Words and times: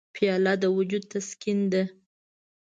پیاله 0.15 0.53
د 0.61 0.63
وجود 0.77 1.03
تسکین 1.13 1.59
ده. 1.71 1.83